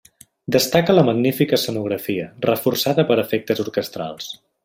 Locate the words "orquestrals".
3.67-4.35